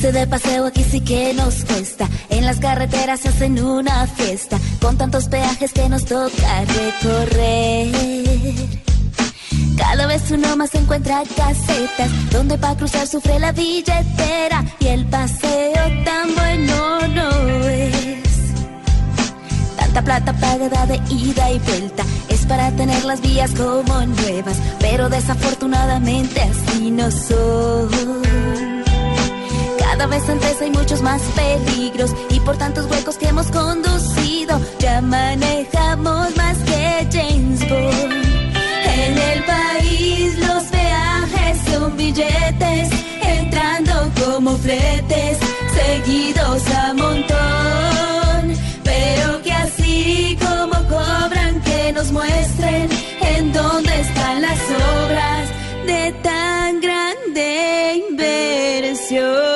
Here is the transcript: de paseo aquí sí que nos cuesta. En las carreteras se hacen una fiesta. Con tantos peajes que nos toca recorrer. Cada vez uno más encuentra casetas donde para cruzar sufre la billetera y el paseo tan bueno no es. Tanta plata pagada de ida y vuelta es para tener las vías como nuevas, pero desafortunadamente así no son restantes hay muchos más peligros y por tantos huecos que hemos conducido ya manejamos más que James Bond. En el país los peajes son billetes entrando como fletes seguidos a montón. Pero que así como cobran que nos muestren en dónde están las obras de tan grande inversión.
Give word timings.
de 0.00 0.28
paseo 0.28 0.64
aquí 0.66 0.84
sí 0.84 1.00
que 1.00 1.34
nos 1.34 1.64
cuesta. 1.64 2.08
En 2.30 2.46
las 2.46 2.60
carreteras 2.60 3.18
se 3.20 3.28
hacen 3.30 3.62
una 3.62 4.06
fiesta. 4.06 4.56
Con 4.80 4.96
tantos 4.96 5.28
peajes 5.28 5.72
que 5.72 5.88
nos 5.88 6.04
toca 6.04 6.64
recorrer. 6.64 7.90
Cada 9.76 10.06
vez 10.06 10.30
uno 10.30 10.56
más 10.56 10.72
encuentra 10.76 11.22
casetas 11.36 12.30
donde 12.30 12.56
para 12.58 12.76
cruzar 12.76 13.08
sufre 13.08 13.40
la 13.40 13.50
billetera 13.50 14.64
y 14.78 14.86
el 14.86 15.04
paseo 15.06 16.04
tan 16.04 16.34
bueno 16.34 17.08
no 17.08 17.68
es. 17.68 18.22
Tanta 19.76 20.02
plata 20.02 20.32
pagada 20.34 20.86
de 20.86 21.00
ida 21.12 21.50
y 21.50 21.58
vuelta 21.58 22.04
es 22.28 22.46
para 22.46 22.70
tener 22.70 23.04
las 23.04 23.20
vías 23.20 23.50
como 23.50 24.06
nuevas, 24.06 24.58
pero 24.78 25.08
desafortunadamente 25.08 26.40
así 26.40 26.90
no 26.92 27.10
son 27.10 28.07
restantes 30.18 30.60
hay 30.60 30.70
muchos 30.70 31.00
más 31.00 31.22
peligros 31.36 32.12
y 32.30 32.40
por 32.40 32.56
tantos 32.56 32.90
huecos 32.90 33.16
que 33.16 33.28
hemos 33.28 33.50
conducido 33.52 34.60
ya 34.80 35.00
manejamos 35.00 36.36
más 36.36 36.58
que 36.58 37.08
James 37.12 37.60
Bond. 37.68 38.12
En 38.96 39.16
el 39.16 39.44
país 39.44 40.38
los 40.40 40.64
peajes 40.64 41.58
son 41.70 41.96
billetes 41.96 42.88
entrando 43.22 43.94
como 44.24 44.56
fletes 44.56 45.38
seguidos 45.78 46.62
a 46.74 46.94
montón. 46.94 48.42
Pero 48.82 49.42
que 49.44 49.52
así 49.52 50.36
como 50.40 50.74
cobran 50.88 51.60
que 51.62 51.92
nos 51.92 52.10
muestren 52.10 52.88
en 53.20 53.52
dónde 53.52 54.00
están 54.00 54.42
las 54.42 54.58
obras 55.04 55.48
de 55.86 56.12
tan 56.22 56.80
grande 56.80 58.04
inversión. 58.08 59.47